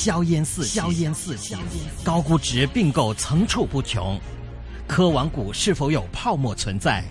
[0.00, 1.54] 硝烟四起硝烟四起，
[2.02, 4.18] 高估值并购层出不穷，
[4.88, 7.04] 科网股是否有泡沫存在？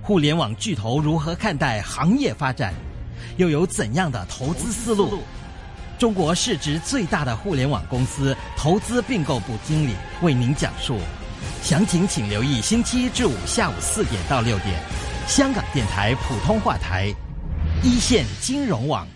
[0.00, 2.72] 互联网巨头如何看待行业发展？
[3.36, 5.18] 又有怎样的投资思路？
[5.98, 10.98] 中国市值最大的互联网公司投资并购部经理为您讲述。
[11.62, 14.82] 详情请留意星期一至五下午四点到六点，
[15.28, 17.14] 香港电台普通话台，
[17.84, 19.06] 一线金融网。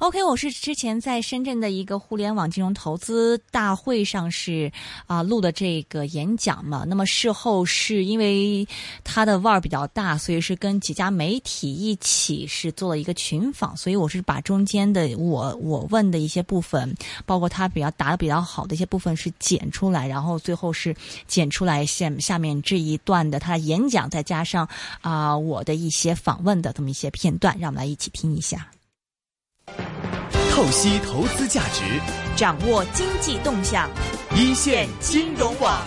[0.00, 4.70] OK，我是之前在深圳的一个互联网金融投资大会上是
[5.06, 6.84] 啊录的这个演讲嘛。
[6.86, 8.66] 那么事后是因为
[9.04, 13.76] 他的腕儿比较大，所以是跟几家媒体一起是做了一个群访。
[13.76, 16.92] 所以我是把中间的我我问的一些部分，
[17.24, 20.94] 包括他比较答的比较好的一些部分是剪出来，然后最后是
[21.28, 24.68] 剪出来下下面这一段的他的演讲，再加上
[25.02, 28.73] 啊我的一些访问的这么一些片段，让我们来一起听一下。
[29.66, 31.82] 透析投资价值，
[32.36, 33.90] 掌握经济动向，
[34.36, 35.82] 一线金融网。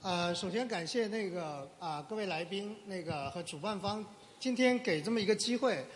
[0.00, 4.04] 呃，首先感谢那个啊各位来宾，那个和主办方
[4.40, 5.86] 今天给这么一个机会，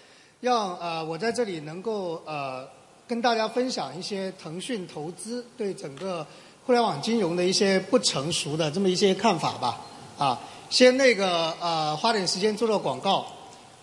[0.41, 2.69] 让呃我在这里能够呃
[3.09, 6.27] 跟大家分享一些腾讯投资对整个
[6.67, 9.81] 互联网金融的一些不成熟的这么一些看法吧。
[10.19, 13.27] 啊，先那个呃花点时间做做广告。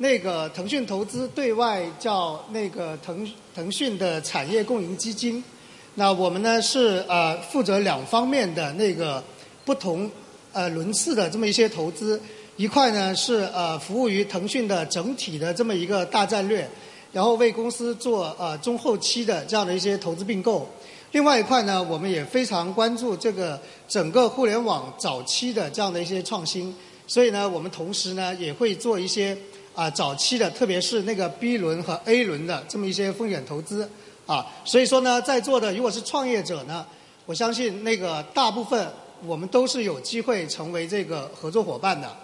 [0.04, 5.42] 那个腾讯投资对外叫那个腾腾讯的产业共赢基金，
[5.96, 9.24] 那我们呢是呃负责两方面的那个
[9.64, 10.12] 不同
[10.52, 12.22] 呃轮次的这么一些投资，
[12.58, 16.70] 一块呢是呃服务于腾讯的整体的这么一个大战略，
[17.14, 20.68] 然后为公司做呃中后期的这样的一些投资并购，
[21.14, 26.76] 另外一块呢我们也非常关注这个整个互联网早期的这样的一些创新，
[27.08, 29.38] 所以呢我们同时呢也会做一些。
[29.75, 33.89] 啊，早期的，特别是那个 B 轮和 A 轮的这么一些风险投资，
[34.27, 36.85] 啊，所以说呢，在座的如果是创业者呢，
[37.25, 38.88] 我相信那个大部分
[39.25, 42.16] 我们都是有机会成为这个合作伙伴的。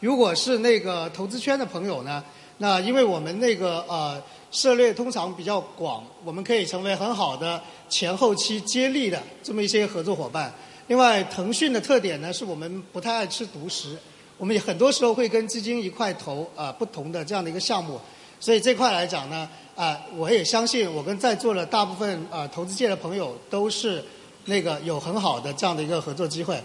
[0.00, 2.22] 如果是那个投资圈的朋友呢，
[2.58, 10.52] 那因为我们那个呃涉猎通常比较广，我们可以成为很好的前后期接力的这么一些合作伙伴。
[10.88, 13.96] 另外，腾讯的特点呢，是我们不太爱吃独食。
[14.38, 18.00] 我们也很多时候会跟基金一块投啊不同的这样的一个项目，
[18.38, 24.02] 所以这块来讲呢啊，我也相信我跟在座的大部分啊投资界的朋友都是
[24.44, 26.62] 那个有很好的这样的一个合作机会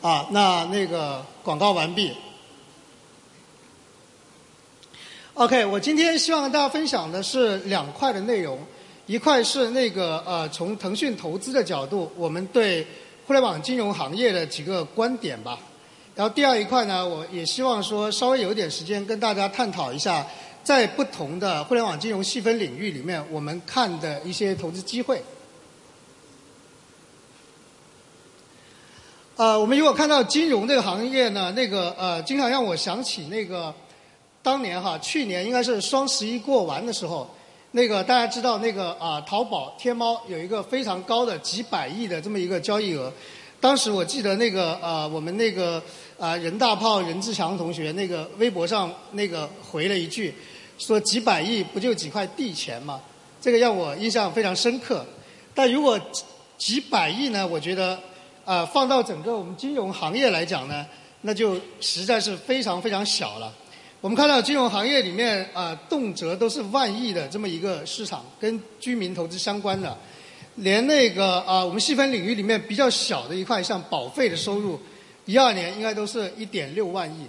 [0.00, 0.26] 啊。
[0.32, 2.12] 那那个广告完毕。
[5.34, 8.58] OK，我今天希望跟大家分享的是两块的内容，
[9.06, 12.86] 一块是那个呃从腾讯投资的角度，我们对
[13.26, 15.58] 互联网金融行业的几个观点吧。
[16.14, 20.26] 然后第二一块呢，我也希望说稍微有点时间跟大家探讨一下，
[20.62, 25.22] 在不同的互联网金融细分领域里面，我们看的一些投资机会。
[29.36, 33.74] 呃，我们如果看到金融这个行业呢，那个呃，经常让我想起那个
[34.42, 37.28] 当年哈，去年应该是双十一过完的时候，
[37.70, 43.10] 那个大家知道那个啊，淘宝、天猫有一个非常高的几百亿的这么一个交易额。
[43.62, 45.80] 当时我记得那个呃，我们那个
[46.18, 50.34] 啊任大炮任志强同学那个微博上那个回了一句，
[50.78, 53.00] 说几百亿不就几块地钱吗？
[53.40, 55.06] 这个让我印象非常深刻。
[55.54, 55.96] 但如果
[56.58, 57.96] 几百亿呢，我觉得
[58.44, 60.84] 啊放到整个我们金融行业来讲呢，
[61.20, 63.54] 那就实在是非常非常小了。
[64.00, 69.96] 我们看到金融行业里面啊，动辄都是万亿的这么一个市场，跟居民投资相关的。
[70.56, 74.78] 连那个啊，我们细分领域里面比较小的一块，像保费的收入，
[75.24, 77.26] 一二年应该都是一点六万亿。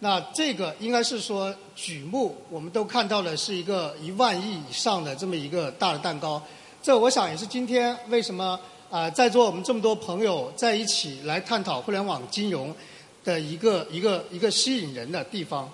[0.00, 6.42] 那这个应该是说举目我们都看到的是一个一万亿以上的这么一个大的蛋糕。
[6.82, 8.60] 这我想也是今天为什么
[8.90, 12.74] 啊，在座我们这么多朋友在一起来探讨互联网金融
[13.24, 15.72] 的一个一个一个吸引人的地方。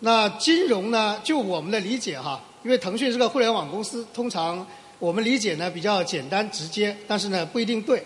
[0.00, 2.42] 那金融呢，就我们的理解哈。
[2.64, 4.66] 因为腾讯是个互联网公司，通常
[4.98, 8.02] 我们理解呢比较简单直接，但是呢不一定对。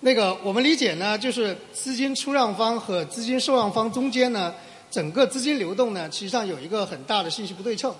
[0.00, 4.54] 那个我们理解呢，就是资金出让方和资金受让方中间呢，
[4.90, 7.94] 整个资金流动呢，实际上有一个很大的信息不对称。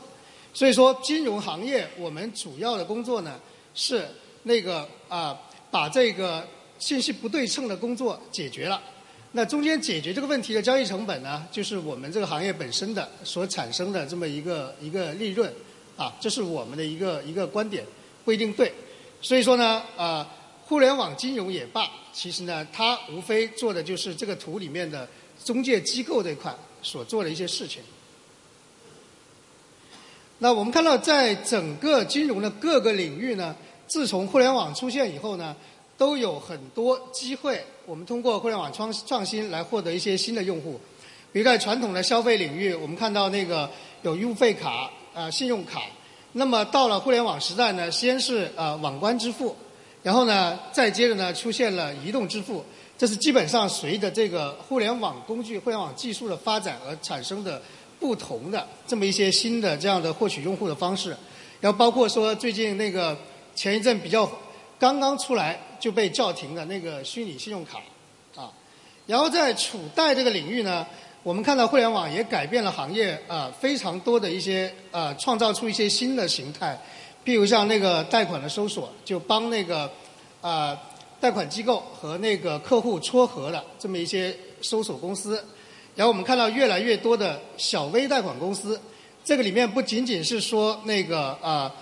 [0.52, 3.40] 所以说，金融行业我们主要的工作呢，
[3.74, 4.06] 是
[4.42, 5.34] 那个啊，
[5.70, 6.46] 把这个
[6.78, 8.78] 信息不对称的工作解决了。
[9.34, 15.50] 那中间解决这个问题的交易成本呢，就是我们这个行业本身的所产生的这么一个一个利润，
[15.96, 17.84] 啊，这是我们的一个一个观点，
[18.24, 18.72] 不一定对。
[19.20, 20.26] 所以说呢，呃，
[20.64, 25.08] 互联网金融也罢，其实呢，它无非做的就是这个图里面的
[25.44, 27.82] 中介机构这一块所做的一些事情。
[30.38, 33.54] 那我们看到，在整个金融的各个领域呢，
[33.86, 35.54] 自从互联网出现以后呢，
[35.96, 40.80] 都有很多机会，我们通过互联网创创新来获得一些新的用户。
[41.32, 43.70] 比如在传统的消费领域，我们看到那个
[44.02, 45.82] 有优费卡、呃信用卡。
[46.32, 49.56] 那么到了互联网时代呢，先是呃网关支付，
[50.02, 52.64] 然后呢，再接着呢出现了移动支付。
[52.98, 57.60] 这是基本上随着这个互联网工具、互联网技术的发展而产生的。
[58.02, 61.16] 不同的这么一些新的这样的获取用户的方式，
[61.60, 63.16] 然后包括说最近那个
[63.54, 64.28] 前一阵比较
[64.76, 67.78] 刚刚出来就被叫停的那个虚拟信用卡，
[68.34, 68.50] 啊，
[69.06, 70.84] 然后在储贷这个领域呢，
[71.24, 76.76] 我们看到互联网也改变了行业啊非常多的一些呃创造出一些新的形态，
[77.24, 79.88] 譬如像那个贷款的搜索，就帮那个
[80.40, 80.76] 啊
[81.20, 85.40] 贷款机构和那个客户撮合了这么一些搜索公司。
[85.94, 88.80] 然后我们看到越来越多的小微贷款公司，
[89.24, 91.72] 这个里面不仅仅是说那个啊，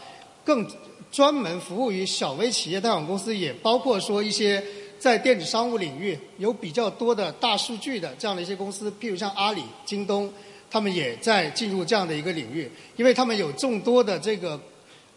[0.45, 0.69] 更
[1.11, 4.63] 专门服务于小微企业贷款公司，也包括说一些
[5.01, 10.33] 在电子商务领域有比较多的大数据的这样的一些公司，譬如像阿里、京东，
[10.71, 14.61] 他们也在进入这样的一个领域，因为他们有众多的这个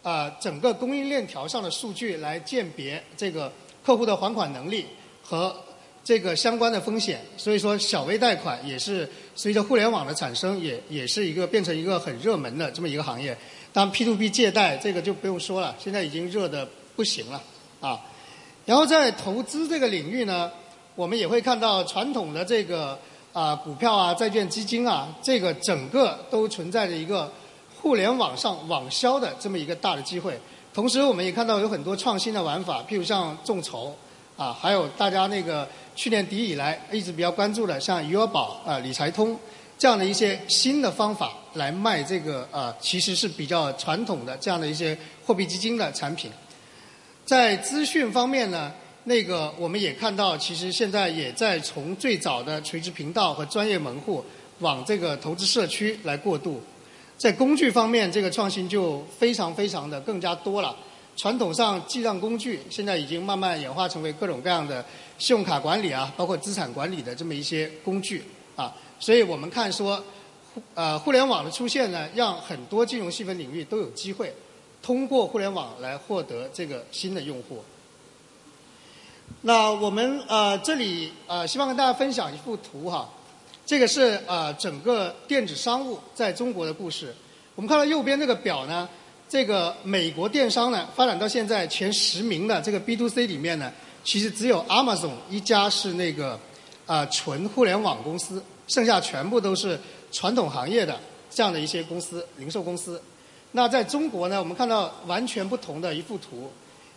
[0.02, 3.52] 啊整个供应链条上的数据来鉴别这个
[3.84, 4.86] 客户的还款能力
[5.22, 5.54] 和。
[6.06, 13.34] 这个相关的风险，所以说小微贷款也是随着互联网的产生，也也是一个变成一个很热门的这么一个行业。
[13.72, 17.42] 当然 P to P 借贷这个就不用说了，现在已经热的不行了
[17.80, 17.98] 啊。
[18.64, 20.50] 然后在投资这个领域呢，
[20.94, 22.98] 我们也会看到传统的这个
[23.32, 27.30] 啊股票啊、债券基金啊，这个整个都存在着一个
[27.80, 30.38] 互联网上网销的这么一个大的机会。
[30.72, 33.94] 同时，我们也看到有很多创新的玩法，譬如像众筹
[34.36, 35.66] 啊，还有大家那个。
[35.96, 39.38] 去年底以来一直比较关注的，像余额宝啊、理财通
[39.78, 46.32] 这样的一些新的方法来卖这个啊，其实是比较传统的这样的一些货币基金的产品。
[47.24, 48.70] 在资讯方面呢，
[49.04, 54.22] 那个我们也看到，其实现在也在从最早的垂直频道和专业门户
[54.58, 56.60] 往这个投资社区来过渡。
[57.16, 60.76] 在工具方面，这个创新就非常非常的更加多了。
[61.16, 64.84] 传统上记账工具现在已经慢慢演化成为各种各样的
[65.16, 68.22] 信用卡管理啊，包括资产管理的这么一些工具
[68.54, 68.74] 啊。
[69.00, 70.02] 所以我们看说，
[70.74, 74.34] 呃，互联网的出现呢，让很多金融细分领域都有机会
[74.84, 77.64] 通过互联网来获得这个新的用户。
[79.40, 83.08] 那我们呃这里呃希望跟大家分享一幅图哈，
[83.64, 87.14] 这个是呃整个电子商务在中国的故事。
[87.54, 88.88] 我们看到右边这个表呢。
[89.26, 93.72] 这个美国电商呢，发展到现在前十名的这个 B to C 里面呢，
[94.04, 96.38] 其实只有 Amazon 一家是那个
[96.86, 99.80] 啊纯互联网公司，剩下全部都是
[100.12, 101.00] 传统行业的
[101.30, 103.00] 这样的一些公司，零售公司。
[103.56, 106.50] 那在中国呢，我们看到完全不同的一幅图。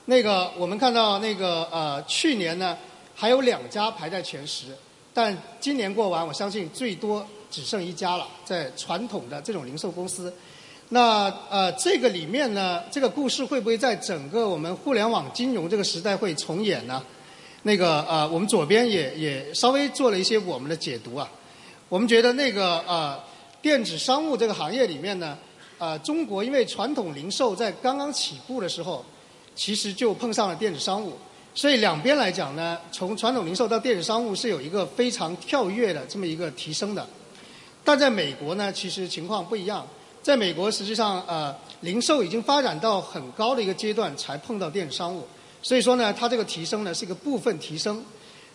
[0.06, 2.75] 那个我们看到那个呃去年呢
[3.13, 4.75] 还有两家排在前十，
[5.13, 10.33] 但今年过完，我相信最多只剩一家了，在传统的这种零售公司。
[10.89, 17.03] 那呃，这个里面呢，这个故事会不会在整个我们互联网金融这个时代会重演呢？
[17.62, 21.30] 那个呃，我们左边也也稍微做了一些我们的解读啊。
[21.88, 23.19] 我们觉得那个呃，
[23.62, 25.38] 电子商务这个行业里面呢，
[25.77, 29.06] 呃，中国因为传统零售在刚刚起步的时候，
[29.56, 31.13] 其实就碰上了电子商务，
[31.53, 37.07] 所以两边来讲呢，从传统零售到电子商务是有一个非常跳跃的这么一个提升的。
[37.84, 39.86] 但在美国呢，其实情况不一样。
[40.22, 45.25] 在美国，实际上呃，零售已经发展到很高的一个阶段，才碰到电子商务。
[45.62, 48.03] 所以说呢，它这个提升呢是一个部分提升。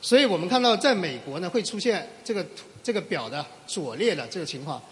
[0.02, 2.44] 所以我们看到，在美国呢会出现这个
[2.82, 4.82] 这个表的左列的这个情况，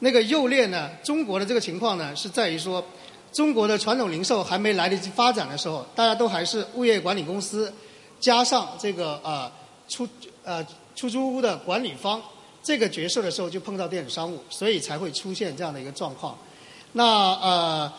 [0.00, 2.84] 那个右列呢，中国的这个情况呢是在于说，
[3.32, 7.72] 中国的传统零售还没来得及发展的时候，大家都还是物业管理公司，
[8.18, 9.50] 加上这个呃
[9.88, 10.08] 出
[10.42, 10.66] 呃
[10.96, 12.20] 出租屋的管理方。
[12.62, 16.36] 这个角色的时候就碰到电子商务，所以才会出现这样的一个状况。
[16.92, 17.04] 那
[17.40, 17.90] 呃，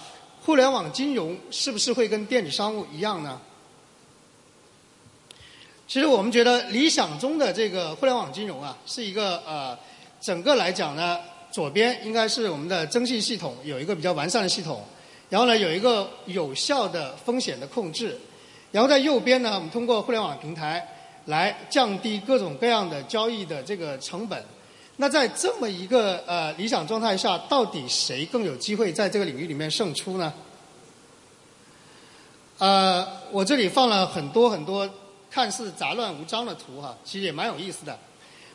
[0.46, 3.42] 互联网金融是不是会跟电子商务一样呢？
[5.88, 9.76] 其实我们觉得理想中的这个互联网金融啊，是一个呃，
[10.22, 11.20] 整个来讲呢，
[11.52, 14.82] 左边应该是我们的征信系统有一个比较完善的系统，
[15.30, 18.18] 然后呢有一个有效的风险的控制，
[18.72, 20.88] 然后在右边呢，我们通过互联网平台。
[21.26, 24.44] 来降低各种各样的交易的这个成本。
[24.96, 30.34] 那在这么一个呃理想状态下，到底谁更有机会在这个领域里面胜出呢？
[32.58, 34.90] 呃，我这里放了很多很多
[35.30, 37.98] 看似杂乱无章的图哈，其实也蛮有意思的。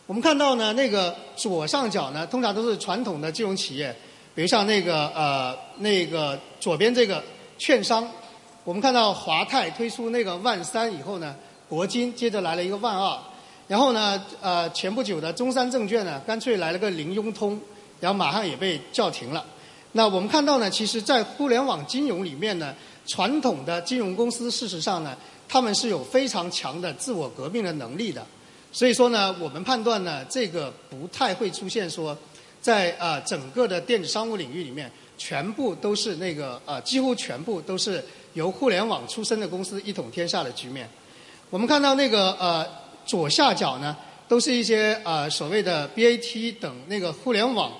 [0.07, 3.93] 我们看到呢，那个左上角呢，通常都是传统的金融企业，
[4.37, 7.21] 比如像那个呃那个左边这个
[7.59, 8.09] 券商，
[8.63, 11.35] 我们看到华泰推出那个万三以后呢，
[11.69, 13.19] 国金接着来了一个万二，
[13.67, 17.61] 然后呢呃前不久的中山证券呢干脆来了个零佣通，
[17.99, 19.45] 然后马上也被叫停了。
[19.91, 22.73] 那我们看到呢，其实，在互联网金融里面呢，
[23.07, 25.17] 传统的金融公司事实上呢，
[25.49, 28.25] 他们是有非常强的自我革命的能力的。
[28.77, 32.15] 所以说呢，我们判断呢，这个不太会出现说，
[32.61, 38.05] 在啊整个的电子商务领域里面，全部都是那个呃，几乎全部都是
[38.35, 40.87] 由互联网出身的公司一统天下的局面。
[41.49, 42.67] 我们看到那个呃
[43.07, 43.97] 左下角呢，
[44.29, 47.73] 都是一些呃所谓的 BAT 等那个互联网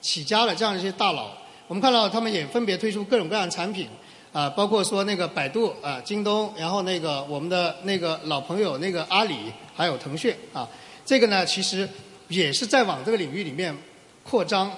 [0.00, 1.28] 起家的这样一些大佬。
[1.66, 3.86] 我们看到他们也分别推出各种各样的产品，
[4.32, 9.36] 啊，包括说那个百度啊、京东，然后那个我们的那个老朋友那个阿里，
[9.74, 10.68] 还有腾讯啊，
[11.04, 11.88] 这个呢其实
[12.28, 13.76] 也是在往这个领域里面
[14.22, 14.70] 扩张，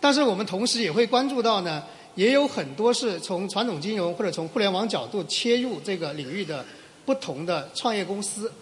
[0.00, 1.82] 但是我们同时也会关注到呢，
[2.14, 6.64] 也有很多是从传统金融或者从互联网角度切入这个领域的
[7.04, 8.52] 不同的创业公司，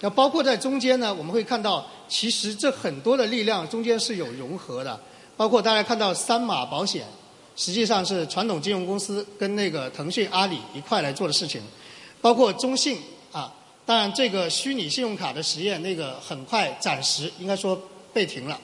[0.00, 4.98] 那包括在中间呢，我们会看到其实这很多的力量中间是有融合的。
[5.36, 7.04] 包括大家看到三马保险，
[7.56, 11.62] 实际上是传统金融公司跟那个腾讯、阿里一块来做的事情。
[12.20, 12.98] 包括中信
[13.32, 13.52] 啊，
[13.84, 17.80] 当然这个虚拟信用卡的实验，那个很快暂时应该说
[18.12, 18.58] 被停了。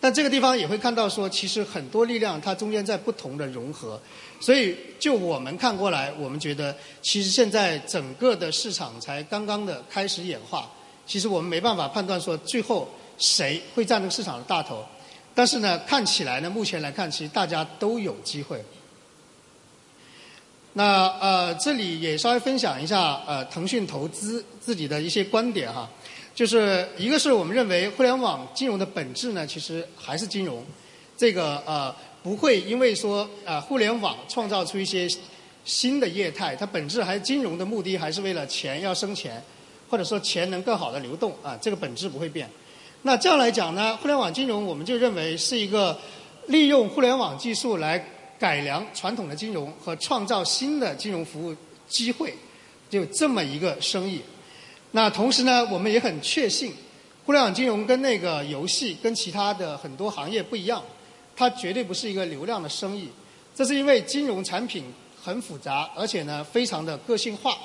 [0.00, 4.00] 但这个地方也会看到说，其实很多力量它中间在不同的融合。
[4.40, 10.70] 所以就我们看过来，我们觉得其实现在整个的市场才刚刚的开始演化。
[11.04, 14.84] 其实我们没办法判断说最后谁会占这个市场的大头。
[15.38, 18.60] 但是呢，看起来呢，目前来看，其实大家都有机会。
[20.72, 25.88] 那呃，这里也稍微分享一下呃，腾讯投资自己的一些观点哈，
[26.34, 30.66] 就是一个是我们认为互联网金融的本质呢，其实还是金融，
[31.16, 35.06] 这个呃不会因为说啊互联网创造出一些
[35.64, 39.40] 新的业态，它本质还是金融的目的还是为了钱要生钱，
[39.88, 42.50] 或者说钱能更好的流动啊，这个本质不会变。
[43.02, 45.96] 那这样来讲呢，互联网金融我们就认为是一个
[46.48, 48.04] 利用互联网技术来
[48.38, 51.54] 改良传统的金融和创造新的金融服务
[51.86, 52.34] 机会，
[52.90, 54.20] 就这么一个生意。
[54.90, 56.72] 那同时呢，我们也很确信，
[57.24, 60.82] 互联网金融跟那个游戏跟其他的很多行业不一样，
[61.36, 63.08] 它绝对不是一个流量的生意。
[63.54, 64.84] 这是因为金融产品
[65.22, 67.56] 很复杂，而且呢非常的个性化。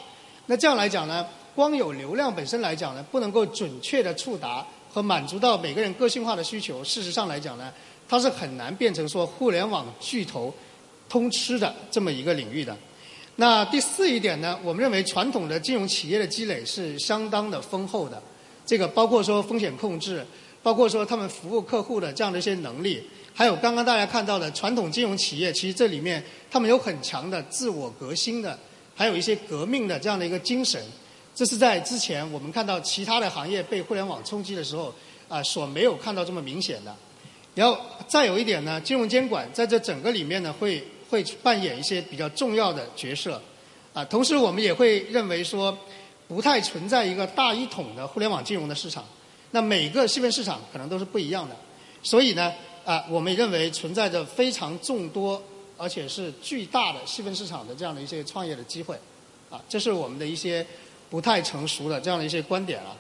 [0.46, 1.26] 那这样来讲呢，
[1.56, 4.66] 光有流量本身来讲呢，不能够准确的触达。
[4.94, 7.74] 和满足到每个人个性化的需求，事实上来讲呢，
[8.08, 10.54] 它是很难变成说互联网巨头
[11.10, 12.78] 通吃的这么一个领域的。
[13.38, 18.22] 那第四一点呢，我们认为传统的金融企业的积累是相当的丰厚的，
[18.68, 20.24] 这个包括说风险控制，
[20.62, 23.02] 包括说他们服务客户的这样的一些能力，
[23.34, 28.56] 还有刚刚大家看到的传统金融企业，其实这里面他们有很强的自我革新的，
[28.94, 30.80] 还有一些革命的这样的一个精神。
[31.36, 34.94] 这是在之前我们看到其他的行业被互联网冲击的时候，
[35.28, 36.96] 啊，所没有看到这么明显的。
[37.56, 37.76] 然后
[38.08, 43.42] 再有一点呢，金融监管在这整个里面呢，会会扮演一些比较重要的角色。
[43.94, 45.76] 啊，同时我们也会认为说，
[46.28, 49.04] 不太存在一个大一统的互联网金融的市场。
[49.50, 51.56] 那每个细分市场可能都是不一样的。
[52.04, 52.54] 所以呢，
[52.86, 55.42] 啊，我们认为存在着非常众多
[55.78, 58.96] 而且是巨大的细分市场的这样的一些创业的机会。
[59.50, 60.64] 啊，这是我们的一些。
[61.14, 62.98] 不太成熟的这样的一些观点啊。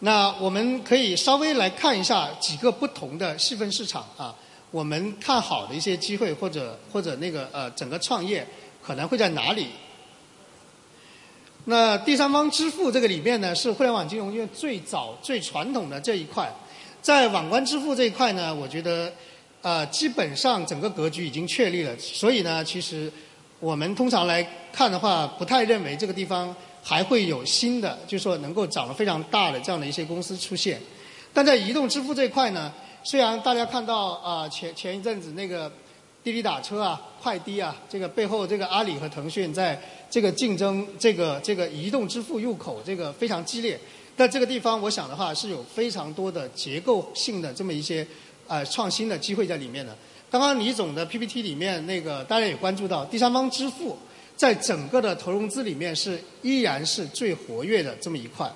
[0.00, 4.36] 那我们可以稍微来看一下几个不同的细分市场啊，
[4.70, 8.46] 我们看好的一些机会或者或者那个呃整个创业
[8.82, 9.68] 可能会在哪里？
[11.64, 16.52] 那第三方支付这个里面呢，是互联网金融因为最早最传统的这一块，
[17.00, 19.10] 在网关支付这一块呢，我觉得
[19.62, 23.10] 呃基本上整个格局已经确立了，所以呢，其实。
[23.62, 26.52] 我们通常来看的话，不太认为这个地方
[26.82, 30.80] 还会有新的，就是说能够长得非常大的这样的一些公司出现。
[31.32, 32.72] 但在移动支付这块呢，
[33.04, 35.70] 虽然大家看到啊前前一阵子那个
[36.24, 43.78] 滴滴打车啊、快滴啊，这个背后这个阿里和腾讯在这个竞争这个这个移动支付入口这个非常激烈，
[44.16, 48.04] 但这个地方我想的话是有非常多的结构性的这么一些
[48.48, 49.96] 呃创新的机会在里面的。
[50.32, 53.98] 刚刚李总的 PPT 里面，那个大家也关注到，第三方支付
[54.34, 58.50] 在整个的投融资里面是依然是最活跃的这么一块，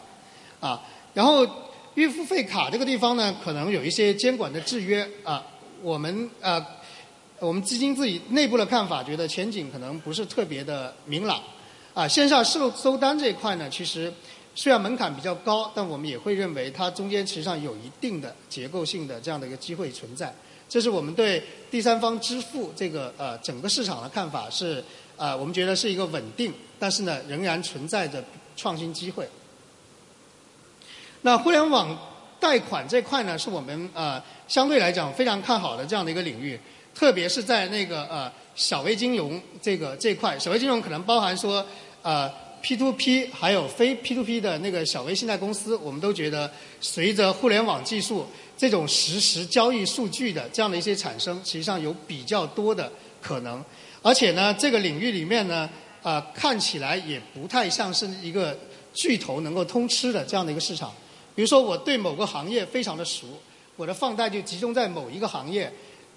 [0.58, 1.46] 啊，然后
[1.92, 5.06] 预付费卡这个地方呢，可能有一些监管的制约。
[5.22, 5.46] 啊，
[5.82, 6.64] 我们呃，
[7.40, 11.42] 我们基金自己内部的看法，觉得前景可能不是特别的明朗，
[11.92, 14.10] 啊，线下收收单这一块呢，其实
[14.54, 20.34] 虽然门槛比较高，但我们也会认为它中间实际上有一定的结构性的这样的一个机会存在。
[20.68, 24.82] 这是我们对第三方支付这个呃整个市场的看法是，
[25.16, 28.22] 呃，我们觉得是一个稳定，但是呢仍然存在着
[28.56, 29.28] 创新机会。
[31.22, 31.96] 那互联网
[32.40, 36.58] 贷款这块呢，是我们呃相对来讲非常看好的这样的一个领域，
[36.94, 41.64] 特别是在那个呃小微金融这个这块，小微金融可能包含说
[42.02, 42.45] 呃。
[42.62, 52.90] P to P 还有非 P to P 的那个小微信贷公司，我们都觉得随着互联网技术这种实时交易数据的这样的一些产生，实际上有比较多的
[53.22, 53.64] 可能。
[54.02, 55.68] 而且呢，这个领域里面呢，
[56.02, 58.56] 啊，看起来也不太像是一个
[58.92, 60.92] 巨头能够通吃的这样的一个市场。
[61.34, 63.26] 比如说，我对某个行业非常的熟，
[63.76, 65.70] 我的放贷就集中在某一个行业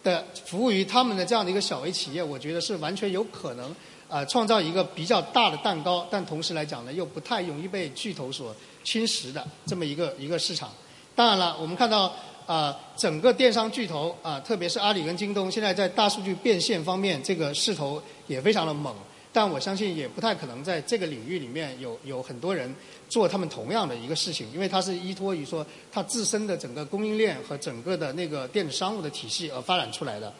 [0.03, 3.75] 的服务于他们的这样的一个小微企业，我觉得是完全有可能。
[4.09, 10.71] 啊，创造一个比较大的蛋糕，但同时来讲呢，又不太容易被巨头所侵蚀的这么一个一个市场。
[11.15, 12.11] 当然了，我们看到
[12.47, 18.95] 啊，整个电商巨头啊，特别是阿里跟京东，现在在大数据变现方面，这个势头也非常的猛。
[19.31, 22.73] 但我相信也不太可能在这个领域里面有有很多人
[23.07, 30.33] 做他们同样的一个事情，因为它是依托于说它自身的整个供应链和整个的那个电子商务的体系而发展出来的。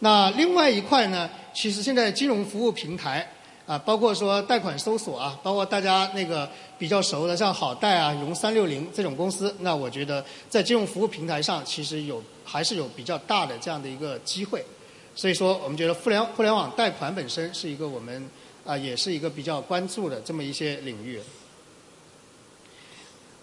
[0.00, 3.26] 那另外一块呢，其实现在金融服务平台
[3.66, 6.46] 啊，包括说贷款搜索啊，包括大家那个
[6.78, 14.62] 比较熟的像好贷啊、融三六零这种公司，那我觉得在金融服务平台上，其实有还是有比较大的这样的一个机会。
[15.14, 18.28] 所以说，我们觉得互联互联网贷款本身是一个我们
[18.66, 21.18] 啊，也是一个比较关注的这么一些领域。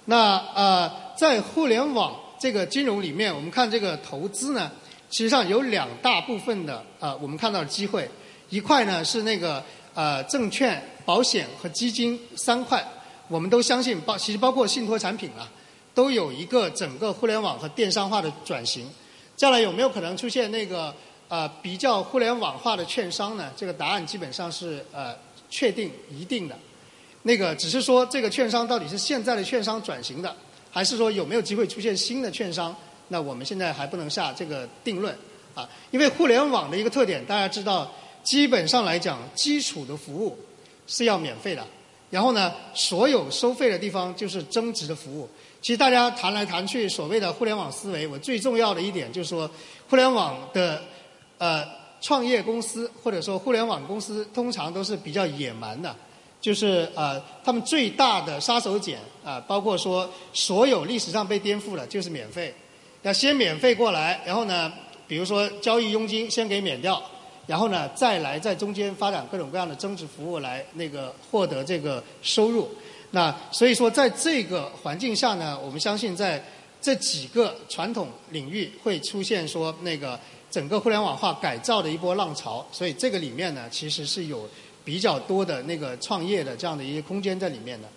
[0.05, 4.71] 那呃，在互联网这个金融里面，我们看这个投资呢。
[5.13, 8.09] 实际上有两大部分的啊，我们看到的机会，
[8.49, 12.83] 一块呢是那个呃证券、保险和基金三块，
[13.27, 15.45] 我们都相信包其实包括信托产品啊，
[15.93, 18.89] 都有一个整个互联网和电商化的转型。
[19.37, 20.91] 将来有没有可能出现那个
[21.27, 23.51] 呃比较互联网化的券商呢？
[23.55, 25.15] 这个答案基本上是呃
[25.47, 26.57] 确定一定的。
[27.21, 30.35] 那个只是说这个券商到底是现在的券商转型的，
[30.71, 32.75] 还是说有没有机会出现新的券商？
[33.13, 35.15] 那我们现在还不能下这个定论
[35.53, 37.91] 啊，因为互联网的一个特点，大家知道，
[38.23, 40.35] 基本上来讲，基础的服务
[40.87, 41.63] 是要免费的，
[42.09, 45.29] 然后呢，所有收费的地方就是增值的服务。
[45.61, 49.47] 其实大家谈来谈去，所谓的互联网思维，我最重要的一点就是说，
[49.87, 50.81] 互联网的
[51.37, 51.63] 呃
[52.01, 55.95] 创业公司或者说互联网公司，通常都是比较野蛮的，
[56.41, 62.51] 就是呃他们最大的杀手锏啊，包括说所有历史上被颠覆的，就是免费。
[63.03, 64.71] 要先免费过来，然后呢，
[65.07, 67.03] 比如说交易佣金先给免掉，
[67.45, 72.69] 然后呢，再来在中间发展各种各样的增值服务来那个获得这个收入。
[73.11, 76.41] 那所以说，在这个环境下呢，我们相信在
[76.81, 80.17] 这几个传统领域会出现说那个
[80.49, 82.65] 整个互联网化改造的一波浪潮。
[82.71, 84.49] 所以这个里面呢，其实是有
[84.85, 87.87] 比较多的那个创业的这样的一些空间在里面的。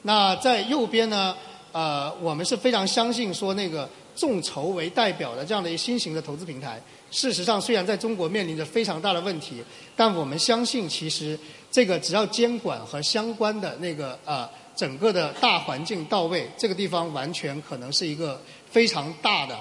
[0.00, 1.36] 那在右边呢，
[1.72, 3.86] 呃，我们是非常相信说那个。
[4.16, 9.62] 众筹为代表的这样的一个新型的投资平台，事实上虽然在中国面临着非常大的问题，
[9.94, 11.38] 但我们相信其实
[11.70, 19.54] 这个只要监管和相关的那个呃整个的大环境到位，这个地方完全可能是一个非常大的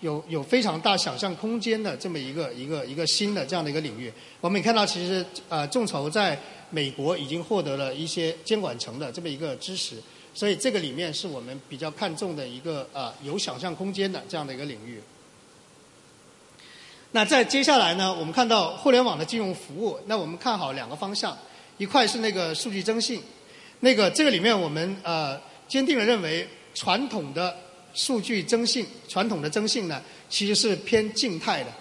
[0.00, 4.12] 有有非常大想象空间的这么一个一个一个新的这样的一个领域。
[4.40, 6.36] 我们也看到，其实呃众筹在
[6.70, 9.96] 美国已经获得了一些监管层的这么一个支持。
[10.32, 15.00] 所以这个里面是我们比较看重的一个呃有想象空间的这样的一个领域。
[17.12, 21.36] 那在接下来呢，我们看到互联网的金融服务，那我们看好两个方向，
[21.76, 23.20] 一块是那个数据征信，
[23.80, 27.56] 那个这个里面我们呃坚定的认为，传统的
[27.92, 31.72] 数据征信，传统的征信呢其实是偏静态的，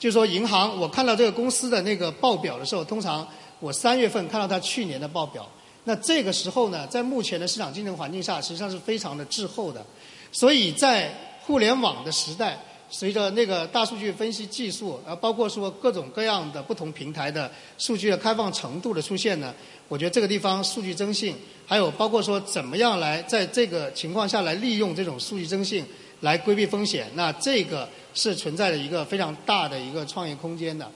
[0.00, 3.26] 就是说银行我看到这个公司的那个报表的时候，通常
[3.60, 5.48] 我三月份看到它去年的报表。
[5.84, 9.84] 那这个时候呢，在目前的市场竞争环境下，实际上是非常的滞后的。
[10.30, 12.56] 所以在互联网的时代，
[12.88, 19.52] 随着那个大数据分析技术，啊，包括说各种各样的不同平台的数据的开放程度的出现呢，
[19.88, 21.34] 我觉得这个地方数据征信，
[21.66, 25.84] 还有包括说怎么样来在这个情况下来利用这种数据征信
[26.20, 30.88] 来规避风险，那这个是存在着一个非常大的一个创业空间的。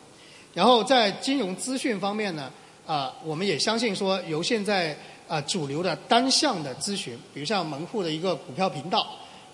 [0.54, 2.52] 然后在金融资讯方面呢？
[2.86, 4.96] 啊，我们也相信说，由现在
[5.26, 9.06] 啊主流的单向的咨询，比如像门户的一个股票频道，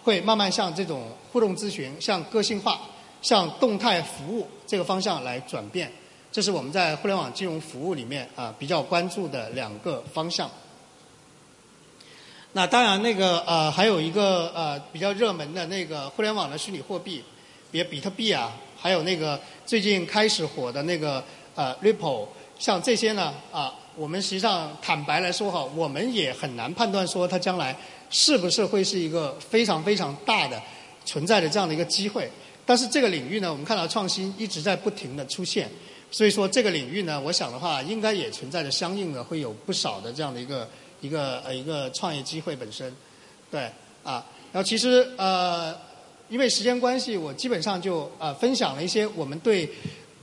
[0.03, 2.81] 会慢慢向这种互动咨询、向个性化、
[3.23, 5.91] 向动态服务这个方向来转变。
[6.31, 10.51] 这是我们在互联网金融服务里面啊比较关注的两个方向。
[12.53, 17.25] 那当然，那个呃还有一个呃比较热门的那个互联网的虚拟货币，
[17.71, 18.53] 比如比特币啊。
[18.83, 21.23] 还有那个最近开始火的那个
[21.55, 22.27] 呃 Ripple，
[22.63, 27.77] 像这些呢啊，我们实际上坦白来说哈，我们也很难判断说它将来
[28.09, 30.63] 是不是会是一个非常非常大的
[31.05, 32.31] 存在的这样的一个机会。
[32.65, 35.69] 但是这个领域呢，我们看到创新一直在不停的出现，
[36.13, 40.69] 所以说这个领域呢，我想的话应该也存在着相应的会有不少的这样的一个
[41.01, 42.95] 一个呃一个创业机会本身，
[43.51, 43.63] 对
[44.05, 45.77] 啊，然后其实呃。
[46.29, 49.69] 因为时间关系，我基本上就呃分享了一些我们对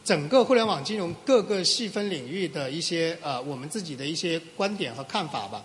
[0.03, 5.63] 整个互联网金融各个细分领域的一些呃我们自己的一些观点和看法吧。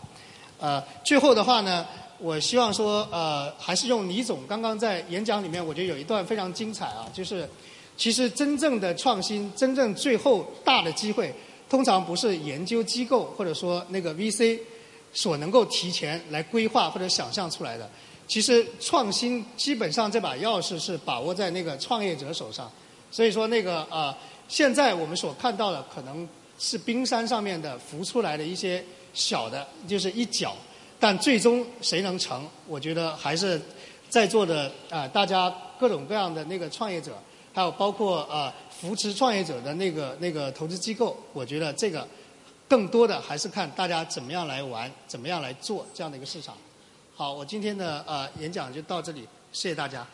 [0.59, 1.87] 呃，最后的话呢，
[2.19, 7.49] 我希望说呃还是用李总刚刚在演讲里面，我觉得有一段非常精彩啊，就是
[7.97, 11.35] 其实真正的创新，真正最后大的机会，
[11.69, 14.59] 通常不是研究机构或者说那个 VC
[15.13, 17.89] 所能够提前来规划或者想象出来的。
[18.27, 22.71] 其实创新基本上这把钥匙是把握在那个创业者手上，
[23.15, 24.13] 所以说那个呃，
[24.49, 30.57] 现在我们所看到的可能是冰山上面的浮出来的一些小的，就是一角，
[30.99, 32.45] 但最终谁能成？
[32.67, 33.63] 我觉得还是
[34.09, 35.49] 在座的啊，大家
[35.79, 37.17] 各种各样的那个创业者，
[37.53, 42.05] 还有包括啊扶持创业者的那个那个投资机构，我觉得这个
[42.67, 46.57] 更多的还是看大家怎么样来玩，怎么样来做这样的一个市场。
[47.15, 49.21] 好，我今天的呃演讲就到这里，
[49.53, 50.05] 谢谢大家。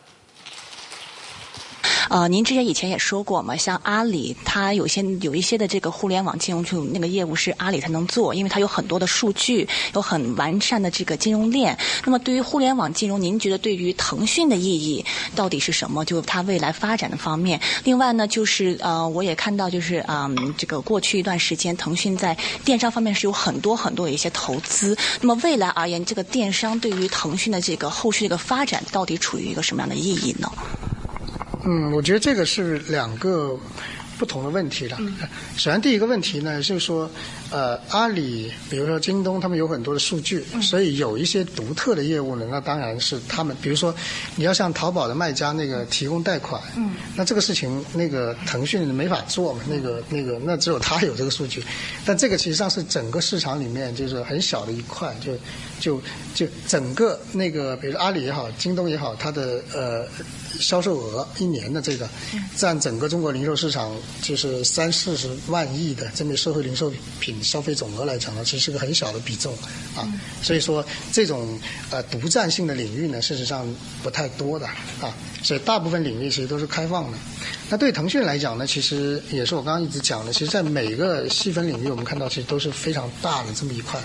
[2.09, 11.77] 呃，您之前以前也说过嘛，像阿里，它有些有一些的这个互联网金融就那个业务是阿里才能做，因为它有很多的数据，有很完善的这个金融链。
[12.05, 16.03] 那么对于互联网金融，您觉得对于腾讯的意义到底是什么？
[16.05, 17.59] 就它未来发展的方面。
[17.83, 22.35] 另外呢，就是呃，我也看到就是嗯，这个过去一段时间，腾讯在
[22.65, 24.97] 电商方面是有很多很多的一些投资。
[25.19, 30.51] 那么未来而言，这个电商对于腾讯的这个后续的一个发展，到底处于一个什么样的意义呢？
[31.63, 33.57] 嗯，我觉得这个是两个
[34.17, 34.97] 不同的问题了。
[35.55, 37.09] 首先，第一个问题呢，就是说，
[37.51, 43.55] 呃，阿里，比如说京东，他们有很多的数据，所以有一些独特的业务呢，那当然是他们。
[43.61, 43.93] 比如说，
[44.37, 51.61] 你要向淘宝的卖家那个提供贷款，嗯那这个事情那个腾讯没法做嘛，那个那个那只有他有这个数据。
[52.05, 55.33] 但这个实际上是整个市场里面就是很小的一块，就
[55.79, 56.01] 就
[56.33, 60.07] 就整个那个，比如阿里也好，京东也好，它的呃。
[60.59, 62.07] 销售额一年的这个，
[62.57, 69.53] 占整个中国零售市场就是三四十万亿的这么社会零售品消费总额来讲呢，其实是个很小的比重
[69.95, 70.07] 啊。
[70.41, 73.67] 所以说这种呃独占性的领域呢，事实上
[74.03, 74.67] 不太多的
[75.01, 75.13] 啊。
[75.43, 77.17] 所以大部分领域其实都是开放的。
[77.69, 83.99] 那对腾讯来讲呢，其实也是我刚刚一直讲的，其实在每个细分领域，我们看到其实都是非常大的这么一块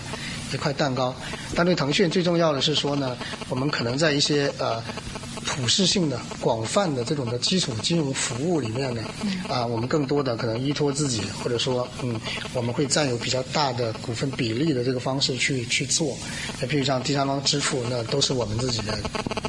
[0.53, 1.15] 一块蛋糕。
[1.55, 3.17] 但对腾讯最重要的是说呢，
[3.49, 4.83] 我们可能在一些呃。
[5.57, 9.03] 普适性的、广泛的这种的基础金融服务里面呢，
[9.49, 12.21] 啊，我们更多的可能依托自己，或者说，嗯，
[12.53, 16.15] 我们会占有比较大的股份比例的这个方式去去做。
[16.61, 18.93] 那譬如像第三方支付，那都是我们自己的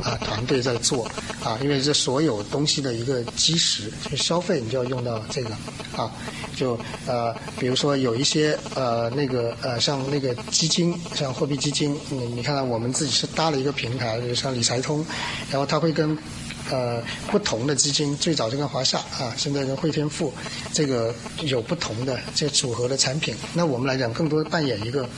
[0.02, 1.06] 啊团队在做
[1.44, 5.50] 啊，因为这所有东西的一个基石，就消费你就要用到这个
[5.98, 6.10] 啊，
[6.56, 15.06] 就呃，比如说有一些呃那个呃像那个基金，像货币基金，你你看到我们自己是搭了一个平台，比如像理财通，
[15.52, 15.97] 然后它会。
[15.98, 16.16] 跟
[16.70, 20.32] 呃不同的基金，最早就跟华夏啊，现在跟汇添富，
[20.72, 23.34] 这个有不同的这组合的产品。
[23.56, 25.10] 那我们来讲，更多扮演一个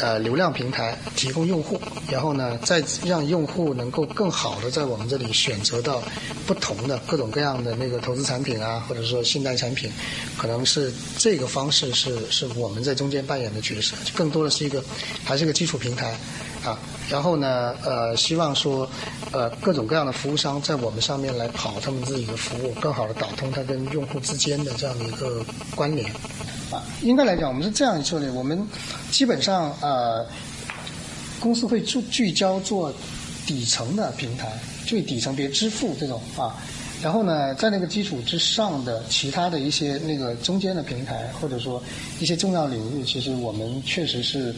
[0.00, 1.78] 呃流量平台，提供用户，
[2.10, 6.02] 然后呢，再让用户能够更好的在我们这里选择到
[6.46, 9.90] 不同的各种各样的那个投资产品啊，或者说信贷产品，
[10.38, 14.82] 可能是这个方式是是我们在中间扮演的角色，更多的是一个
[15.24, 16.16] 还是一个基础平台。
[16.66, 16.76] 啊，
[17.08, 18.88] 然后呢，呃，希望说，
[19.30, 26.10] 呃，各种各样的服务商在我们上面来跑他们自己的服务，更好的打通它跟用户之间的这样的一个关联。
[26.72, 28.66] 啊，应该来讲，我们是这样一策略：我们
[29.12, 30.26] 基本上呃，
[31.38, 32.92] 公司会聚聚焦做
[33.46, 36.56] 底层的平台，最底层，比如支付这种啊。
[37.00, 41.80] 然后呢，在那个基础之上的其他的一些那个中间的平台，或者说
[42.18, 44.52] 一些重要领域，其实我们确实是。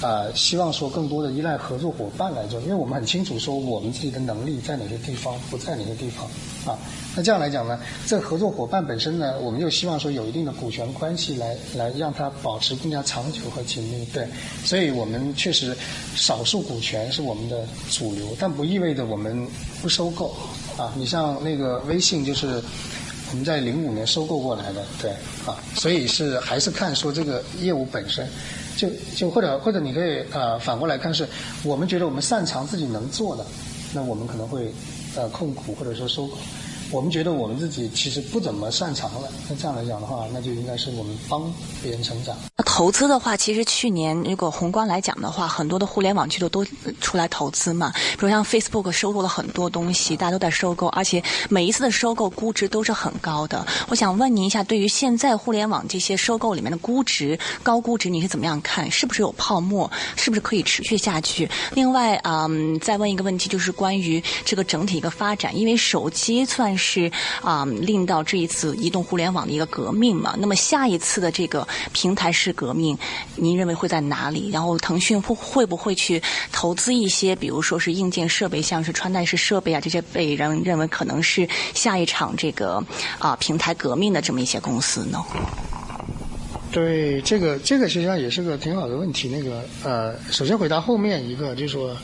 [0.00, 6.24] 啊，希望说更多的依赖合作伙伴来做，因为我们很清楚说我们自己的能力在哪些地方，不在哪些地方
[6.64, 6.78] 啊。
[7.16, 14.04] 那这样来讲呢，这合作伙伴本身呢，我们又希望说有一定的股权关系来来让它保持更加长久和紧密。
[14.12, 14.24] 对，
[14.64, 15.76] 所以我们确实
[16.14, 19.48] 少数股权是我们的主流，但不意味着我们
[19.82, 20.32] 不收购
[20.76, 20.92] 啊。
[20.96, 22.62] 你像那个微信就是
[23.30, 25.10] 我们在零五年收购过来的，对
[25.44, 28.24] 啊，所以是还是看说这个业务本身。
[28.78, 31.28] 就就或者或者你可以呃反过来看，是
[31.64, 33.44] 我们觉得我们擅长自己能做的，
[33.92, 34.72] 那我们可能会
[35.16, 36.38] 呃控股或者说收购。
[36.90, 39.28] 我们觉得我们自己其实不怎么擅长了。
[39.48, 42.36] 那这样来讲的话，那就应该是我们帮别人成长。
[42.64, 46.64] 投资的话，其实去年如果宏观来讲的话，很多的互联网巨头都
[47.00, 47.92] 出来投资嘛。
[48.12, 53.66] 比如像 Facebook 收购了很多东西，大家都在收购，而且每一次的收购估值都是很高的。
[53.88, 58.90] 我想问您一下，对于现在互联网这些收购里面的估值高估值，你是怎么样看？
[58.90, 59.90] 是不是有泡沫？
[60.16, 61.50] 是不是可以持续下去？
[61.72, 67.10] 另外，嗯，再问一个问题，就是关于这个整体一个发展，因为手机算是
[67.42, 70.34] 啊令到这一次移动互联网的一个革命嘛。
[70.38, 72.96] 那么下一次的这个平台式革命，
[73.34, 74.48] 您认为会在哪里？
[74.50, 82.82] 然后腾讯会会不会去投资一些，比如说是硬件设备，像是穿戴式设备啊，这些被人认为可能是下一场这个
[83.18, 85.18] 啊平台革命的这么一些公司呢？
[86.70, 89.26] 对，这个这个实际上也是个挺好的问题。
[89.26, 91.96] 那个呃，首先回答后面一个，就是说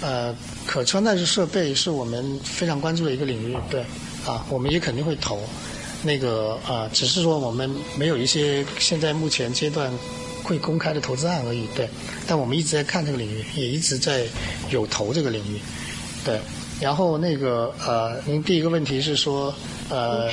[0.00, 3.84] 呃，可穿戴式设备是我们非常关注的一个领域，对
[4.26, 5.40] 啊，我们也肯定会投。
[6.04, 9.88] 那个啊，只是说我们没有一些现在目前阶段
[10.42, 11.88] 会公开的投资案而已，对。
[12.26, 14.26] 但我们一直在看这个领域，也一直在
[14.70, 15.60] 有投这个领域，
[16.24, 16.40] 对。
[16.80, 19.54] 然后那个呃，您第一个问题是说
[19.88, 20.28] 呃，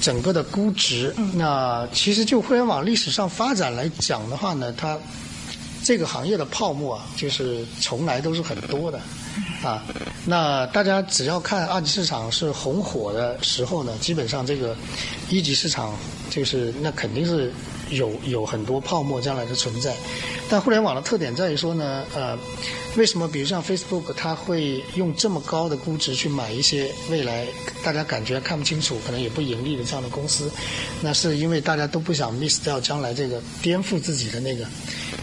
[0.00, 4.98] 整个的估值，那其实就互联网历史上发展来讲的话呢，它
[5.84, 8.98] 这个行业的泡沫啊，就是从来都是很多的。
[9.62, 9.82] 啊，
[10.24, 14.76] 那大家只要看二级市场是红火的时候呢，基本上这个
[15.28, 15.94] 一级市场
[16.30, 17.52] 就是那肯定是
[17.90, 19.94] 有有很多泡沫将来的存在。
[20.48, 22.36] 但互联网的特点在于说呢，呃，
[22.96, 27.46] 为什么比如像 Facebook 它会用这么高的估值去买一些未来
[27.84, 30.50] 大家感觉看不清楚、可能也不盈利的这样的公司？
[31.00, 34.64] 那是因为大家都不想 miss 掉将来这个颠覆自己的那个。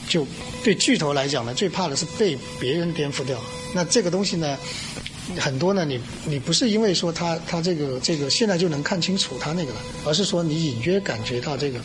[0.08, 0.26] 就
[0.64, 3.38] 对巨头来讲呢，最怕的是被别人颠覆掉。
[3.76, 4.58] 那这个东西呢，
[5.38, 11.80] 很多呢，你你不是因为说它它这个这个现在就能看清楚它那个了，而是说你隐约感觉到这个，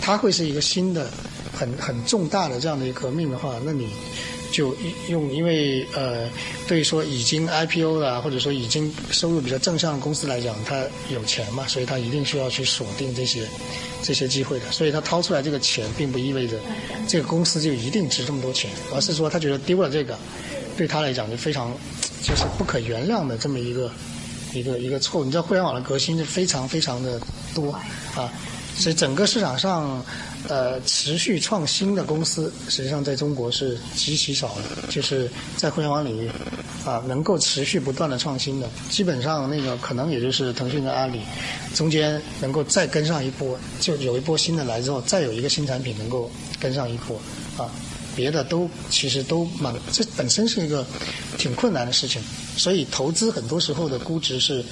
[0.00, 1.10] 它会是一个新的
[1.52, 3.88] 很很重大的这样的一个革命的话，那你
[4.50, 4.76] 就
[5.08, 6.28] 用因为呃，
[6.68, 13.48] 对于说已经 IPO 了或者说已经收入比较正向的公司来讲，它有钱嘛，所以它一定需要去锁定这些
[14.02, 16.58] 这些机会的，所以他掏出来这个钱，并不意味着
[17.08, 20.18] 这个公司就一定值这么多钱，而是说他觉得丢了这个。
[20.74, 21.70] 对他来讲就非常，
[22.22, 23.90] 就是不可原谅的这么一个
[24.54, 25.24] 一个一个错误。
[25.24, 27.20] 你知道互联网的革新是非常非常的
[27.54, 27.72] 多
[28.14, 28.32] 啊，
[28.76, 30.04] 所以整个市场上
[30.48, 34.88] 呃持续创新的公司，实际上在中国是极其少的。
[34.88, 36.30] 就是在互联网领域
[36.84, 41.20] 啊，能够持续不断的创新的，基本上那个可能也就是腾讯跟阿里，
[41.74, 46.30] 中间能够再跟上一波，就有一波新的来之后，再有一个新产品能够
[46.60, 47.16] 跟上一波
[47.56, 47.70] 啊。
[48.14, 50.86] 别的都其实都蛮，这本身是一个
[51.38, 52.22] 挺困难的事情，
[52.56, 54.64] 所以投资很多时候的估值是，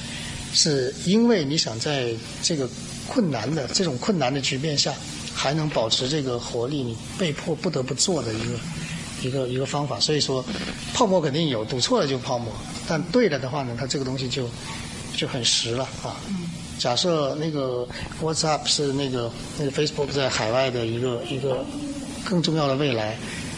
[0.52, 2.68] 是因为你想在这个
[3.08, 4.94] 困难的这种困难的局面下
[5.34, 8.58] 还能保持这个活力，你被迫不得不做的一个
[9.22, 9.98] 一个一个方法。
[9.98, 10.44] 所以说，
[10.92, 12.52] 泡沫肯定有，赌错了就泡沫，
[12.86, 14.48] 但对了的话呢，它这个东西就
[15.16, 16.16] 就很实了啊。
[16.78, 17.86] 假设那个
[18.22, 21.64] WhatsApp 是那个那个 Facebook 在海外的一个一个。
[22.30, 23.16] 更重要的未来，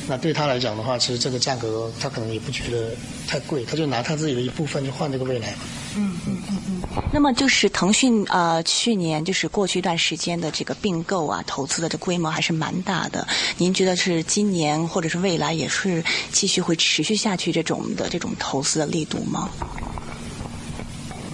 [0.09, 2.89] 那对他来讲的话，其实这个价格他可能也不觉得
[3.29, 5.55] 太贵，他就拿他自己的一部分去换这个未来。
[5.95, 6.83] 嗯嗯嗯嗯。
[7.13, 13.29] 那么就是腾讯呃，去年就是过去一段时间的这个并购啊，投资的这规模还是蛮大的。
[13.59, 19.51] 您觉得是今年或者是未来也是继续会持续下去这种的这种投资的力度吗？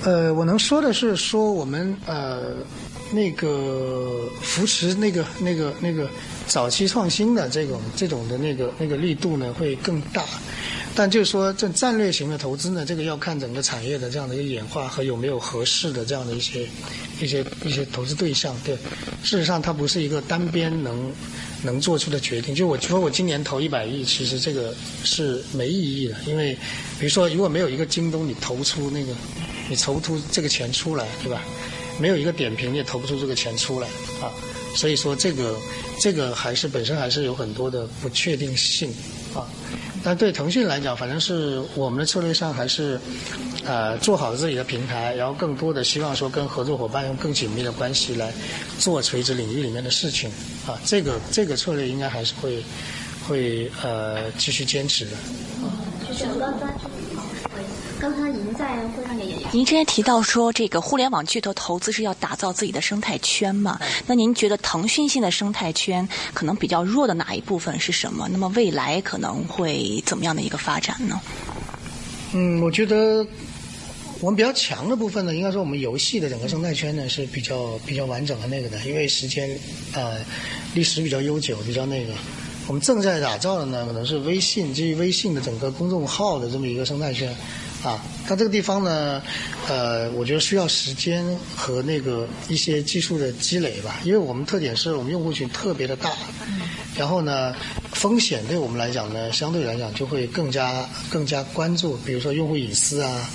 [0.02, 2.56] 呃，我能说的是说我们呃
[3.12, 6.08] 那个扶持那个那个那个。
[6.48, 10.24] 早期创新的这种这种的那个那个力度呢会更大，
[10.94, 16.66] 但就是说这战略型的投资呢，这个要看整个产业的这样的一个演化和有没有合适的这样的一些
[17.20, 18.56] 一些一些投资对象。
[18.64, 18.74] 对，
[19.22, 21.12] 事实上它不是一个单边能
[21.62, 22.54] 能做出的决定。
[22.54, 26.54] 就我说我今年投一百亿，其实这个是没意义的，因为
[26.98, 29.12] 比如说如果没有一个京东，你投出那个
[29.68, 31.42] 你投出这个钱出来，对吧？
[31.98, 33.88] 没有一个点评，你也投不出这个钱出来
[34.20, 34.30] 啊。
[34.74, 35.56] 所以说，这个
[36.00, 38.90] 这个还是本身还是有很多的不确定性
[39.34, 39.46] 啊。
[40.04, 43.00] 但对腾讯来讲，反正是我们的策略上还是
[43.64, 48.32] 呃做好自己的平台，然后更多的希望说跟合作伙伴用更紧密的关系来
[48.78, 50.30] 做垂直领域里面的事情
[50.66, 50.78] 啊。
[50.84, 52.62] 这个这个策略应该还是会
[53.26, 55.12] 会呃继续坚持的。
[58.00, 63.80] 刚才您在会上也也您之前提到说，这个互联网巨头投资是要打造自己的生态圈嘛？
[64.06, 68.28] 那您觉得腾讯现在生态圈可能比较弱的哪一部分是什么？
[68.30, 71.20] 那么未来可能会怎么样的一个发展呢？
[72.34, 73.26] 嗯，我觉得
[74.20, 79.58] 我们比较强的部分呢，应该说我们游戏的整个生态圈呢是比较比较完整的那个的，因为时间
[79.92, 80.18] 呃
[80.72, 82.12] 历史比较悠久，比较那个。
[82.68, 87.34] 我们正在打造的呢，可能是微信基于微信的整个公众号的这么一个生态圈。
[87.82, 89.22] 啊，它这个地方呢，
[89.68, 96.10] 呃，我觉得需要时间和那个一些技术的积累吧，因为我们特点是我们用户群特别的大，
[96.96, 97.54] 然后呢，
[97.92, 103.30] 风险对我们来讲呢，相对来讲就会更加更加关注，比如说用户隐私啊，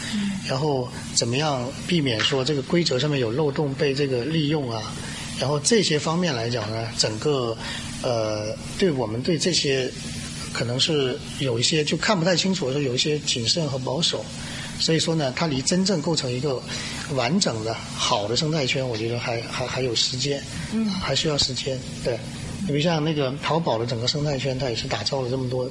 [0.45, 4.91] 然后怎么样避免说这个规则上面有漏洞被这个利用啊，
[5.39, 7.57] 然后这些方面来讲呢，整个
[8.01, 9.89] 呃，对我们对这些。
[10.53, 14.23] 可能是有一些就看不太清楚，说有一些谨慎和保守，
[14.79, 16.61] 所以说呢，它离真正构成一个
[17.15, 21.77] 完整的好的生态圈，我觉得还还还有时间，嗯，还需要时间。
[22.03, 22.17] 对，
[22.67, 25.69] 因为像那个淘宝的整个生态圈，它也是打造了这么多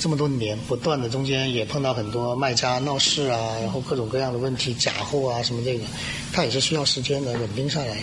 [0.00, 5.84] 这么多年，不断的中间也碰到很多卖家闹事啊，然后各种各样的问题，假货啊什么这个，
[6.32, 8.00] 它也是需要时间的稳定下来的。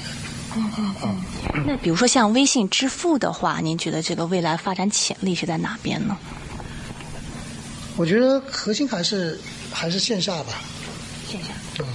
[0.59, 1.17] 嗯嗯
[1.55, 1.63] 嗯。
[1.65, 6.17] 那比如说像微信支付的话，您觉得这个未来发展潜力是在哪边呢？
[7.95, 9.39] 我觉得核心还是
[9.71, 10.53] 还是线下吧。
[11.29, 11.49] 线下。
[11.79, 11.85] 嗯。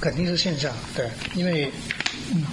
[0.00, 1.72] 肯定是线下，对，因为。
[2.32, 2.44] 嗯。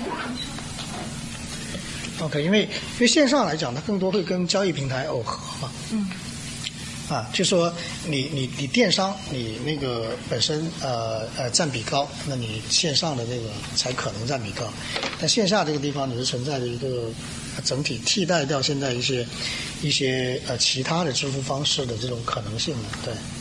[2.20, 5.72] OK，因为因为线上来讲，它更多会跟交易平台耦合嘛。
[5.92, 6.10] 嗯。
[7.10, 7.74] 啊，就说
[8.06, 14.66] 你你你电商你那个本身呃呃占比高，那你线上的这个才可能占比高，
[15.20, 17.10] 但线下这个地方你是存在着一个
[17.64, 19.26] 整体替代掉现在一些
[19.82, 23.37] 一些呃其他的支付方式的这种可能性的，对。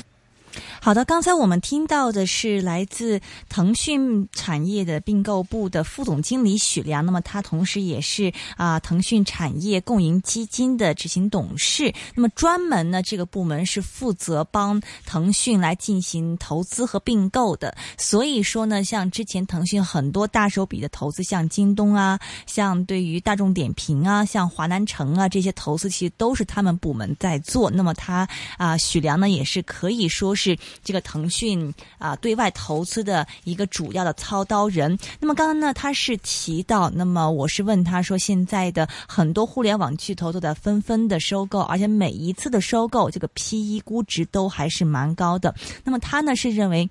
[0.87, 11.92] 好的，刚才我们听到的是来自腾讯产业的并购部的副总经理许良，那么他同时也是啊腾讯产业共赢基金的执行董事。
[12.14, 17.77] 那么专门呢，这个部门是负责帮腾讯来进行投资和并购的。
[17.99, 27.68] 所以说呢，像之前腾讯很多大手笔的投资，像京东啊，像对于大众点评啊，像华南城啊这些投资，其实都是他们部门在做。
[27.72, 30.57] 那么他啊许良呢，也是可以说是。
[30.83, 34.99] 这个腾讯啊，对外投资的一个主要的操刀人。
[35.21, 45.55] 那么刚刚呢，他是提到，那么我是问他说，现在的很多互联网巨头都在纷纷的收购，而且每一次的收购，这个 P E 估值都还是蛮高的。
[45.85, 46.89] 那么他呢是认为。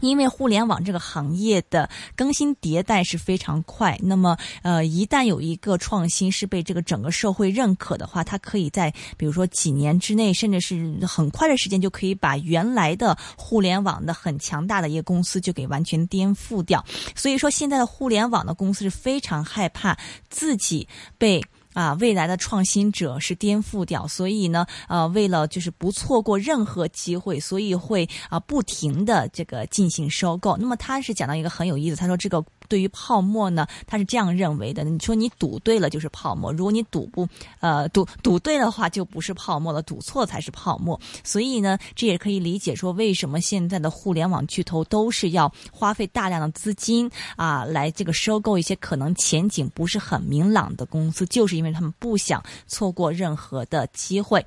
[0.00, 16.84] 因为互联网这个行业的更新迭代是非常快，那么呃，一旦有一个创新是被这个整个社会认可的话，它可以在比如说几年之内，甚至是很快的时间，就可以把原来的互联网的很强大的一个公司就给完全颠覆掉。
[17.14, 19.96] 所以说，现在的互联网的公司是非常害怕
[20.28, 20.86] 自己
[21.18, 21.42] 被。
[21.76, 30.56] 啊，未来的创新者是颠覆掉，所以呢，呃，为了就是不错过任何机会，所以会啊不停的这个进行收购。
[30.56, 32.42] 那么他是讲到一个很有意思，他说这个。
[32.66, 34.84] 对于泡沫呢，他是这样认为的。
[34.84, 37.26] 你说你赌对了就是泡沫，如果你赌不
[37.60, 41.00] 呃赌赌对的话，就不是泡沫了，赌错才是泡沫。
[41.24, 54.44] 所以呢，这也可以理解说，为什么现在的互联网巨头都是要花费大量的资金啊，来这个收购一些可能前景不是很明朗的公司，就是因为他们不想错过任何的机会。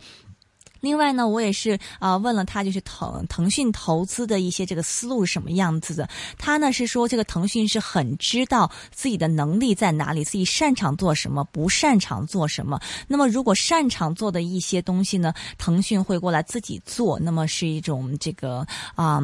[0.82, 6.08] 另外呢，我也是啊问了他，就是腾腾讯投资的一些这个思路是什么样子的。
[6.38, 12.80] 他呢是说，这个腾讯是很知道自己的能力在哪里，自己擅长做什么，不擅长做什么。
[13.08, 18.66] 那么如果擅长做的一些东西呢，腾讯会过来自己做，那么是一种这个
[18.96, 19.22] 啊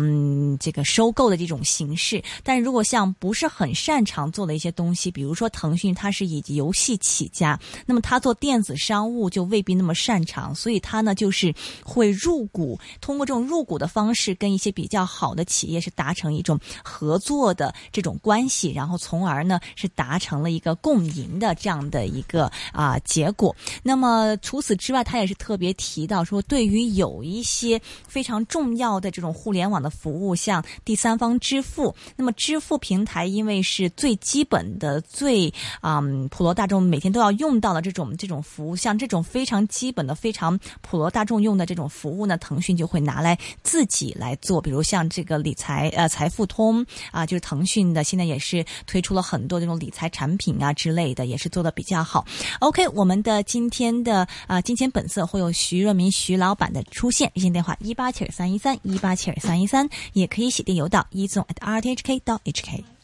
[0.59, 2.21] 这个收购的这种形式。
[2.43, 11.44] 但如果像不是很擅长做的一些东西，比如说腾讯它是以游戏起家，那么他做电子商务就未必那么擅长，所以他呢就是。
[11.45, 11.53] 是
[11.83, 23.55] 会入股，通过这种入股的方式，跟一些比较好的企业是达成一种合作的这种关系，然后从而呢是达成了一个共赢的这样的一个啊结果。
[23.83, 41.34] 那么除此之外，他也是特别提到说，对于有一些非常重要的这种互联网的服务，像第三方支付，那么支付平台因为是最基本的、最啊普罗大众每天都要用到的这种这种服务，像这种非常基本的、非常普罗大众。
[41.41, 52.25] 用的这种服务呢，腾讯就会拿来自己来做，比如像这个理财呃财付通啊，就是腾讯的，现在也是推出了很多这种理财产品啊之类的，也是做的比较好。
[52.59, 62.94] OK，我们的今天的啊金钱本色会有徐若明徐老板的出现，热线电话一八七二三一三一八七二三一三，也可以写电邮到一纵 at rthk 到 hk。